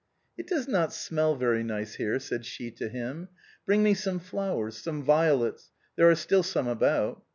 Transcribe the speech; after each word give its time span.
"It 0.39 0.47
does 0.47 0.67
not 0.67 0.93
smell 0.93 1.35
very 1.35 1.63
nice 1.63 1.93
here," 1.93 2.17
said 2.17 2.43
she 2.43 2.71
to 2.71 2.89
him," 2.89 3.27
bring 3.67 3.83
me 3.83 3.93
some 3.93 4.17
flowers, 4.19 4.75
some 4.75 5.03
violets, 5.03 5.69
there 5.95 6.09
are 6.09 6.15
still 6.15 6.41
some 6.41 6.67
about." 6.67 7.21